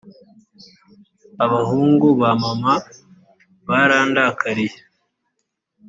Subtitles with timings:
[1.45, 2.73] abahungu ba mama
[3.67, 4.79] barandakariye